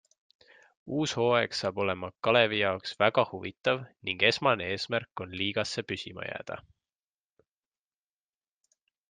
Uus 0.99 1.11
hooaeg 1.17 1.51
saab 1.57 1.81
olema 1.83 2.09
Kalevi 2.27 2.61
jaoks 2.61 2.93
väga 3.03 3.25
huvitav 3.33 3.83
ning 4.09 4.25
esmane 4.31 4.71
eesmärk 4.77 5.25
on 5.27 5.37
liigasse 5.43 5.85
püsima 5.93 6.27
jääda. 6.31 6.59